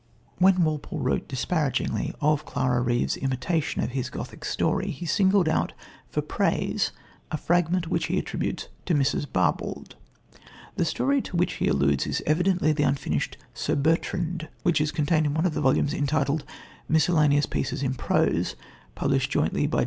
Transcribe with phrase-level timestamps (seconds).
[0.39, 5.73] When Walpole wrote disparagingly of Clara Reeve's imitation of his Gothic story, he singled out
[6.09, 6.91] for praise
[7.29, 9.27] a fragment which he attributes to Mrs.
[9.31, 9.93] Barbauld.
[10.75, 15.27] The story to which he alludes is evidently the unfinished Sir Bertrand, which is contained
[15.27, 16.45] in one of the volumes entitled
[16.89, 18.55] Miscellaneous Pieces in Prose,
[18.95, 19.79] published jointly by J.